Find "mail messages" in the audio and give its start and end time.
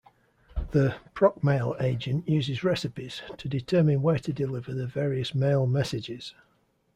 5.35-6.33